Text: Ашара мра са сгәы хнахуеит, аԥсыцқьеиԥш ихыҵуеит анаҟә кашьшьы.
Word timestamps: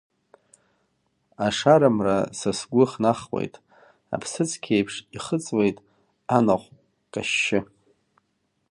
Ашара 1.45 1.89
мра 1.97 2.17
са 2.37 2.51
сгәы 2.57 2.83
хнахуеит, 2.91 3.53
аԥсыцқьеиԥш 4.15 4.95
ихыҵуеит 5.15 5.77
анаҟә 6.37 6.67
кашьшьы. 7.13 7.59